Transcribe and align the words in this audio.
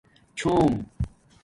چݸم 0.37 0.73